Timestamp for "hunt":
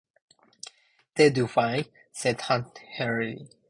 2.41-2.79